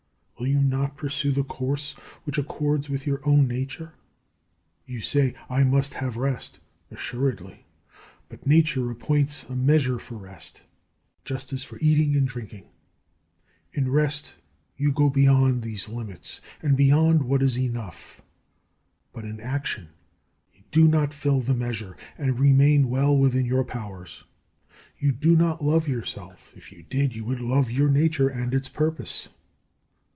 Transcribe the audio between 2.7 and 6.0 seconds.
with your own nature? You say, "I must